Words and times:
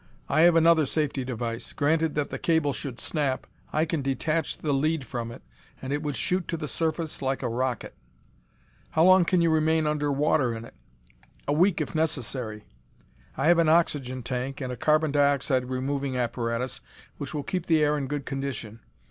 I 0.27 0.41
have 0.41 0.55
another 0.55 0.87
safety 0.87 1.23
device. 1.23 1.73
Granted 1.73 2.15
that 2.15 2.31
the 2.31 2.39
cable 2.39 2.73
should 2.73 2.99
snap, 2.99 3.45
I 3.71 3.85
can 3.85 4.01
detach 4.01 4.57
the 4.57 4.73
lead 4.73 5.05
from 5.05 5.29
it 5.29 5.43
and 5.79 5.93
it 5.93 6.01
would 6.01 6.15
shoot 6.15 6.47
to 6.47 6.57
the 6.57 6.67
surface 6.67 7.21
like 7.21 7.43
a 7.43 7.47
rocket." 7.47 7.93
"How 8.93 9.03
long 9.03 9.25
can 9.25 9.41
you 9.41 9.51
remain 9.51 9.85
under 9.85 10.11
water 10.11 10.55
in 10.55 10.65
it?" 10.65 10.73
"A 11.47 11.53
week, 11.53 11.81
if 11.81 11.93
necessary. 11.93 12.63
I 13.37 13.45
have 13.45 13.59
an 13.59 13.69
oxygen 13.69 14.23
tank 14.23 14.59
and 14.59 14.73
a 14.73 14.75
carbon 14.75 15.11
dioxide 15.11 15.69
removing 15.69 16.17
apparatus 16.17 16.81
which 17.19 17.35
will 17.35 17.43
keep 17.43 17.67
the 17.67 17.83
air 17.83 17.95
in 17.95 18.07
good 18.07 18.25
condition. 18.25 18.79